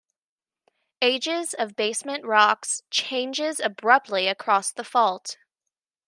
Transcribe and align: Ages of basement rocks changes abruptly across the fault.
Ages 1.03 1.53
of 1.53 1.75
basement 1.75 2.25
rocks 2.25 2.81
changes 2.89 3.59
abruptly 3.59 4.27
across 4.27 4.71
the 4.71 4.83
fault. 4.83 5.37